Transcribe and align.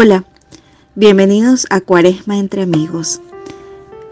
Hola, 0.00 0.24
bienvenidos 0.94 1.66
a 1.70 1.80
Cuaresma 1.80 2.38
entre 2.38 2.62
amigos, 2.62 3.20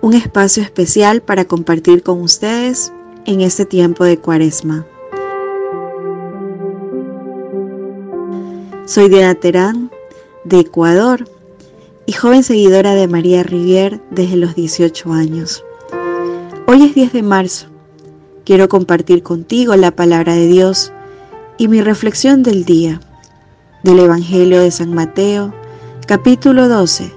un 0.00 0.14
espacio 0.14 0.60
especial 0.60 1.22
para 1.22 1.44
compartir 1.44 2.02
con 2.02 2.20
ustedes 2.20 2.92
en 3.26 3.42
este 3.42 3.64
tiempo 3.64 4.02
de 4.02 4.18
Cuaresma. 4.18 4.84
Soy 8.86 9.08
Diana 9.08 9.36
Terán, 9.36 9.92
de 10.42 10.58
Ecuador, 10.58 11.30
y 12.06 12.12
joven 12.12 12.42
seguidora 12.42 12.96
de 12.96 13.06
María 13.06 13.44
Rivier 13.44 14.00
desde 14.10 14.34
los 14.34 14.56
18 14.56 15.12
años. 15.12 15.64
Hoy 16.66 16.86
es 16.86 16.96
10 16.96 17.12
de 17.12 17.22
marzo. 17.22 17.68
Quiero 18.44 18.68
compartir 18.68 19.22
contigo 19.22 19.76
la 19.76 19.92
palabra 19.92 20.34
de 20.34 20.48
Dios 20.48 20.92
y 21.56 21.68
mi 21.68 21.82
reflexión 21.82 22.42
del 22.42 22.64
día 22.64 23.00
del 23.84 24.00
Evangelio 24.00 24.60
de 24.60 24.72
San 24.72 24.92
Mateo, 24.92 25.54
capítulo 26.08 26.70
12, 26.70 27.12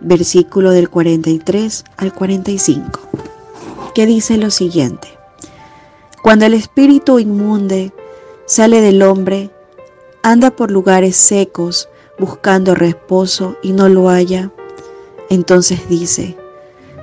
versículo 0.00 0.72
del 0.72 0.90
43 0.90 1.84
al 1.96 2.12
45, 2.12 2.98
que 3.94 4.06
dice 4.06 4.38
lo 4.38 4.50
siguiente. 4.50 5.06
Cuando 6.20 6.44
el 6.44 6.54
espíritu 6.54 7.20
inmunde 7.20 7.92
sale 8.44 8.80
del 8.80 9.02
hombre, 9.02 9.52
anda 10.24 10.50
por 10.50 10.72
lugares 10.72 11.14
secos 11.14 11.88
buscando 12.18 12.74
reposo 12.74 13.56
y 13.62 13.70
no 13.70 13.88
lo 13.88 14.08
halla, 14.08 14.50
entonces 15.30 15.88
dice, 15.88 16.36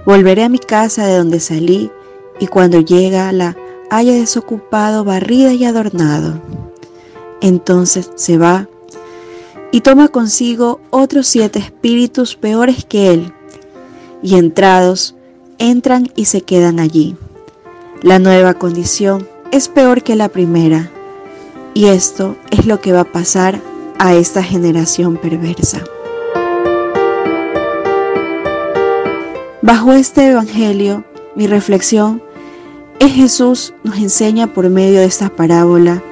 volveré 0.05 0.43
a 0.43 0.49
mi 0.49 0.59
casa 0.59 1.07
de 1.07 1.15
donde 1.15 1.39
salí 1.39 1.89
y 2.41 2.47
cuando 2.47 2.81
llega 2.81 3.31
la 3.31 3.55
haya 3.89 4.11
desocupado, 4.11 5.05
barrida 5.05 5.53
y 5.53 5.63
adornado. 5.63 6.41
Entonces 7.39 8.11
se 8.15 8.37
va 8.37 8.67
y 9.71 9.81
toma 9.81 10.09
consigo 10.09 10.81
otros 10.89 11.27
siete 11.27 11.59
espíritus 11.59 12.35
peores 12.35 12.85
que 12.85 13.11
él, 13.11 13.33
y 14.21 14.35
entrados, 14.35 15.15
entran 15.57 16.11
y 16.15 16.25
se 16.25 16.41
quedan 16.41 16.79
allí. 16.79 17.15
La 18.01 18.19
nueva 18.19 18.53
condición 18.53 19.27
es 19.51 19.69
peor 19.69 20.03
que 20.03 20.15
la 20.15 20.29
primera, 20.29 20.91
y 21.73 21.85
esto 21.85 22.35
es 22.51 22.65
lo 22.65 22.81
que 22.81 22.91
va 22.91 23.01
a 23.01 23.11
pasar 23.11 23.59
a 23.97 24.13
esta 24.13 24.43
generación 24.43 25.17
perversa. 25.17 25.81
Bajo 29.61 29.93
este 29.93 30.31
Evangelio, 30.31 31.05
mi 31.35 31.47
reflexión 31.47 32.21
es 32.99 33.13
Jesús 33.13 33.73
nos 33.83 33.97
enseña 33.97 34.47
por 34.47 34.69
medio 34.69 34.99
de 34.99 35.05
esta 35.05 35.29
parábola 35.29 36.03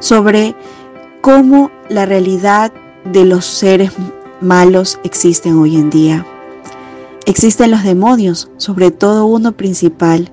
sobre 0.00 0.54
cómo 1.20 1.70
la 1.88 2.04
realidad 2.04 2.72
de 3.12 3.24
los 3.24 3.44
seres 3.44 3.92
malos 4.40 4.98
existen 5.04 5.58
hoy 5.58 5.76
en 5.76 5.90
día. 5.90 6.26
Existen 7.24 7.70
los 7.70 7.84
demonios, 7.84 8.50
sobre 8.56 8.90
todo 8.90 9.26
uno 9.26 9.52
principal, 9.52 10.30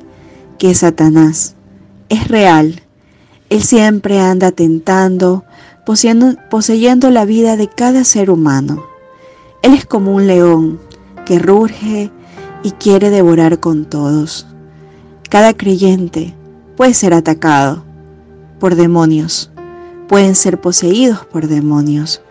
que 0.58 0.72
es 0.72 0.80
Satanás. 0.80 1.56
Es 2.10 2.28
real. 2.28 2.82
Él 3.50 3.64
siempre 3.64 4.20
anda 4.20 4.52
tentando, 4.52 5.44
poseyendo, 5.86 7.10
la 7.12 7.26
vida 7.26 7.58
de 7.58 7.68
cada 7.68 8.04
ser 8.04 8.30
humano. 8.30 8.84
Él 9.62 9.74
es 9.74 9.86
como 9.86 10.14
un 10.14 10.28
león 10.28 10.80
que 11.26 11.40
ruge 11.40 12.12
y 12.64 12.72
quiere 12.72 13.10
devorar 13.10 13.60
con 13.60 13.86
todos. 13.86 14.48
Cada 15.30 15.54
creyente 15.54 16.34
puede 16.76 16.94
ser 16.94 17.14
atacado 17.14 17.84
por 18.60 18.76
demonios, 18.76 19.52
pueden 20.08 20.36
ser 20.36 20.60
poseídos 20.60 21.26
por 21.26 21.48
demonios 21.48 22.23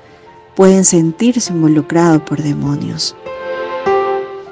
pueden 0.55 0.85
sentirse 0.85 1.53
involucrados 1.53 2.23
por 2.23 2.43
demonios. 2.43 3.17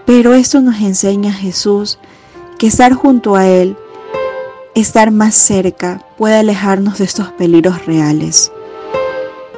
Pero 0.06 0.34
esto 0.34 0.60
nos 0.60 0.80
enseña 0.80 1.32
Jesús 1.32 1.98
que 2.58 2.66
estar 2.66 2.92
junto 2.94 3.36
a 3.36 3.46
Él, 3.46 3.76
estar 4.74 5.10
más 5.10 5.34
cerca, 5.34 6.04
puede 6.18 6.36
alejarnos 6.36 6.98
de 6.98 7.04
estos 7.04 7.28
peligros 7.32 7.86
reales. 7.86 8.50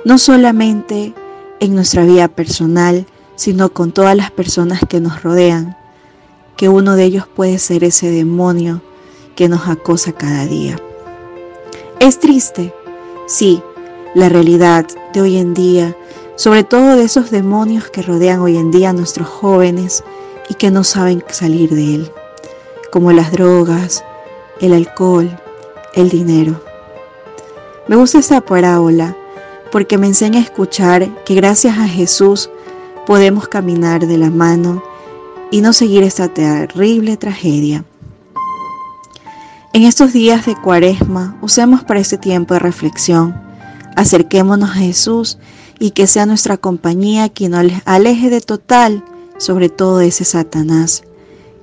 No 0.04 0.18
solamente 0.18 1.14
en 1.60 1.74
nuestra 1.74 2.04
vida 2.04 2.28
personal, 2.28 3.06
sino 3.36 3.72
con 3.72 3.92
todas 3.92 4.16
las 4.16 4.30
personas 4.30 4.80
que 4.88 5.00
nos 5.00 5.22
rodean, 5.22 5.76
que 6.56 6.68
uno 6.68 6.96
de 6.96 7.04
ellos 7.04 7.26
puede 7.26 7.58
ser 7.58 7.82
ese 7.82 8.10
demonio 8.10 8.82
que 9.36 9.48
nos 9.48 9.68
acosa 9.68 10.12
cada 10.12 10.46
día. 10.46 10.76
Es 11.98 12.18
triste, 12.18 12.74
sí, 13.26 13.62
la 14.14 14.28
realidad 14.28 14.86
de 15.12 15.20
hoy 15.22 15.38
en 15.38 15.54
día 15.54 15.96
sobre 16.36 16.64
todo 16.64 16.96
de 16.96 17.04
esos 17.04 17.30
demonios 17.30 17.90
que 17.90 18.02
rodean 18.02 18.40
hoy 18.40 18.56
en 18.56 18.70
día 18.70 18.90
a 18.90 18.94
nuestros 18.94 19.28
jóvenes 19.28 20.02
y 20.48 20.54
que 20.54 20.70
no 20.70 20.84
saben 20.84 21.24
salir 21.28 21.70
de 21.70 21.94
él, 21.94 22.12
como 22.90 23.12
las 23.12 23.32
drogas, 23.32 24.04
el 24.60 24.72
alcohol, 24.72 25.30
el 25.94 26.08
dinero. 26.08 26.60
Me 27.88 27.96
gusta 27.96 28.18
esta 28.18 28.40
parábola 28.40 29.16
porque 29.70 29.98
me 29.98 30.06
enseña 30.06 30.38
a 30.38 30.44
escuchar 30.44 31.08
que 31.24 31.34
gracias 31.34 31.78
a 31.78 31.88
Jesús 31.88 32.50
podemos 33.06 33.48
caminar 33.48 34.06
de 34.06 34.18
la 34.18 34.30
mano 34.30 34.82
y 35.50 35.60
no 35.60 35.72
seguir 35.72 36.02
esta 36.02 36.28
terrible 36.28 37.16
tragedia. 37.16 37.84
En 39.72 39.84
estos 39.84 40.12
días 40.12 40.44
de 40.46 40.54
cuaresma, 40.54 41.36
usemos 41.40 41.82
para 41.82 42.00
este 42.00 42.18
tiempo 42.18 42.54
de 42.54 42.60
reflexión, 42.60 43.34
acerquémonos 43.96 44.70
a 44.70 44.74
Jesús 44.74 45.38
y 45.82 45.90
que 45.90 46.06
sea 46.06 46.26
nuestra 46.26 46.58
compañía 46.58 47.28
quien 47.28 47.50
nos 47.50 47.72
aleje 47.86 48.30
de 48.30 48.40
total, 48.40 49.04
sobre 49.36 49.68
todo 49.68 50.00
ese 50.00 50.22
Satanás, 50.22 51.02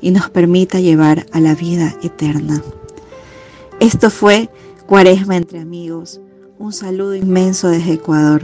y 0.02 0.12
nos 0.12 0.30
permita 0.30 0.82
llevar 0.82 1.26
a 1.32 1.40
la 1.40 1.56
vida 1.56 1.96
eterna. 2.04 2.62
Esto 3.80 4.10
fue 4.10 4.50
Cuaresma 4.88 5.38
entre 5.38 5.62
amigos. 5.62 6.20
Un 6.58 6.74
saludo 6.74 7.16
inmenso 7.16 7.70
desde 7.70 7.94
Ecuador. 7.94 8.44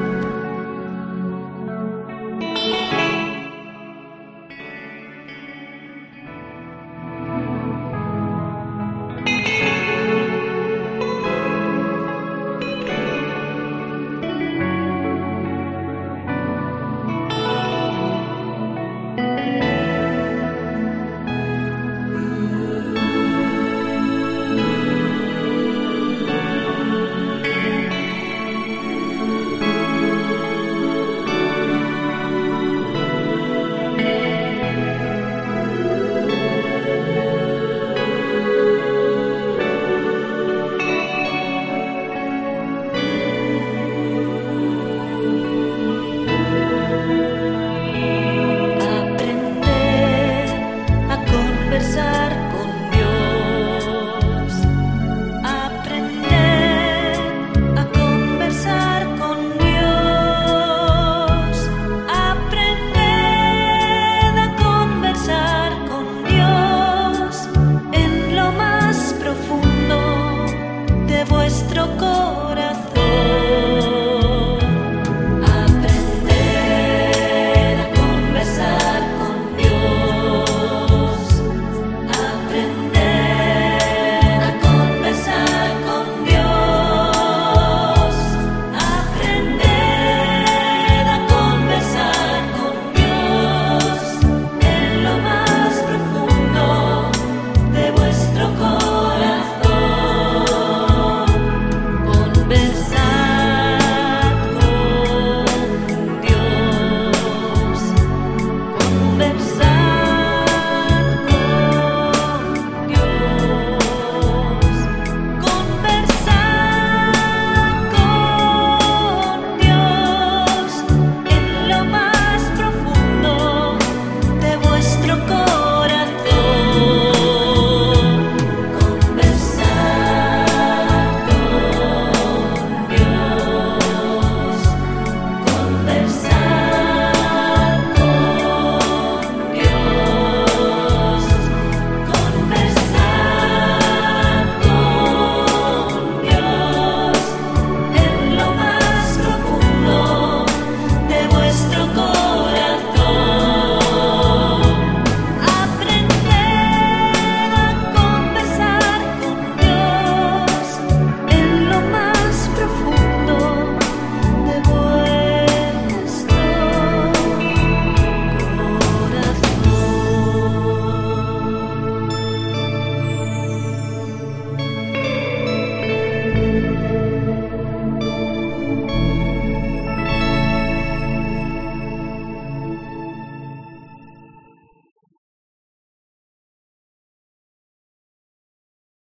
Phúc 69.33 69.70